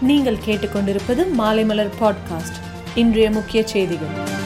[0.00, 2.58] நீங்கள் கேட்டுக்கொண்டிருப்பது மாலைமலர் பாட்காஸ்ட்.
[2.94, 4.44] இன்றைய முக்கிய செய்திகள்.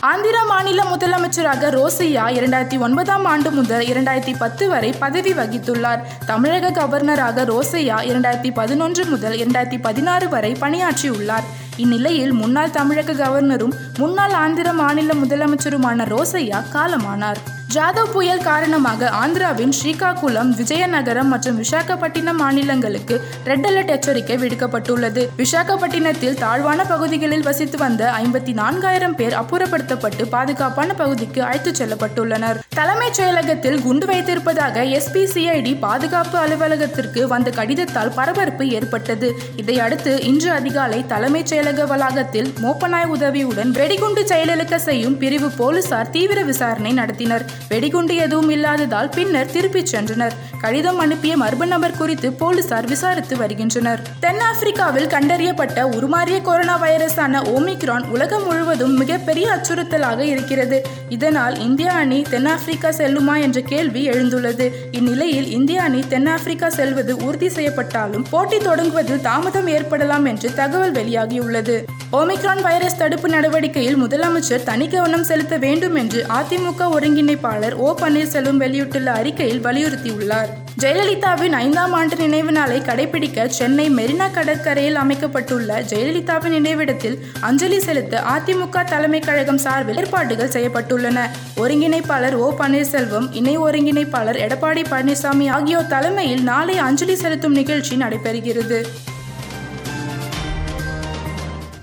[0.00, 6.00] ஆந்திர மாநில முதலமைச்சராக ரோசையா இரண்டாயிரத்தி ஒன்பதாம் ஆண்டு முதல் இரண்டாயிரத்தி பத்து வரை பதவி வகித்துள்ளார்.
[6.26, 11.44] தமிழக கவர்னராக ரோசையா இரண்டாயிரத்தி பதினொன்று முதல் இரண்டாயிரத்தி பதினாறு வரை பணியாற்றியுள்ளார்.
[11.76, 17.60] இந்நிலையில் முன்னாள் தமிழக கவர்னரும் முன்னாள் ஆந்திர மாநில முதலமைச்சருமான ரோசையா காலமானார்.
[17.74, 23.14] ஜாதவ் புயல் காரணமாக ஆந்திராவின் ஸ்ரீகாகுளம் விஜயநகரம் மற்றும் விசாகப்பட்டினம் மாநிலங்களுக்கு
[23.44, 25.22] ரெட் அலர்ட் எச்சரிக்கை விடுக்கப்பட்டுள்ளது.
[25.36, 32.60] விசாகப்பட்டினத்தில் தாழ்வான பகுதிகளில் வசித்து வந்த ஐம்பத்தி நான்காயிரம் பேர் அப்புறப்படுத்தப்பட்டு பாதுகாப்பான பகுதிக்கு அழைத்துச் செல்லப்பட்டுள்ளனர்.
[32.68, 39.30] தலைமைச் செயலகத்தில் குண்டு வைத்திருப்பதாக எஸ்பிசிஐடி பாதுகாப்பு அலுவலகத்திற்கு வந்த கடிதத்தால் பரபரப்பு ஏற்பட்டது.
[39.56, 46.94] இதையடுத்து இன்று அதிகாலை தலைமைச் செயலக வளாகத்தில் மோப்பநாய் உதவியுடன் வெடிகுண்டு செயலிழக்க செய்யும் பிரிவு போலீசார் தீவிர விசாரணை
[46.94, 47.46] நடத்தினர்.
[47.68, 50.32] வெடிகுண்டு எதுவும் இல்லாததால் பின்னர் திருப்பிச் சென்றனர்.
[50.60, 54.00] கடிதம் அனுப்பிய மர்ம நபர் குறித்து போலீசார் விசாரித்து வருகின்றனர்.
[54.22, 60.86] தென்னாப்பிரிக்காவில் கண்டறியப்பட்ட உருமாறிய கொரோனா வைரஸான ஓமிக்ரான் உலகம் முழுவதும் மிகப்பெரிய அச்சுறுத்தலாக இருக்கிறது.
[61.16, 64.66] இதனால் இந்தியா அணி தென்னாப்பிரிக்கா செல்லுமா என்ற கேள்வி எழுந்துள்ளது.
[64.90, 71.76] இந்நிலையில் இந்திய அணி தென்னாப்பிரிக்கா செல்வது உறுதி செய்யப்பட்டாலும் போட்டி தொடங்குவதில் தாமதம் ஏற்படலாம் என்று தகவல் வெளியாகியுள்ளது.
[72.12, 79.10] ஓமிக்ரான் வைரஸ் தடுப்பு நடவடிக்கையில் முதலமைச்சர் தனி கவனம் செலுத்த வேண்டும் என்று அதிமுக ஒருங்கிணைப்பாளர் ஓ பன்னீர்செல்வம் வெளியிட்டுள்ள
[79.12, 80.52] அறிக்கையில் வலியுறுத்தியுள்ளார்.
[80.80, 88.84] ஜெயலலிதாவின் ஐந்தாம் ஆண்டு நினைவு நாளை கடைபிடிக்க சென்னை மெரினா கடற்கரையில் அமைக்கப்பட்டுள்ள ஜெயலலிதாவின் நினைவிடத்தில் அஞ்சலி செலுத்த அதிமுக
[88.84, 91.28] தலைமை கழகம் சார்பில் ஏற்பாடுகள் செய்யப்பட்டுள்ளன.
[91.56, 98.80] ஒருங்கிணைப்பாளர் ஓ பன்னீர்செல்வம் இணை ஒருங்கிணைப்பாளர் எடப்பாடி பழனிசாமி ஆகியோர் தலைமையில் நாளை அஞ்சலி செலுத்தும் நிகழ்ச்சி நடைபெறுகிறது.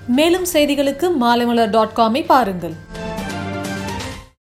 [0.05, 2.73] மேலும் செய்திகளுக்கு மாலைமலர் டாட் காமை பாருங்கள்.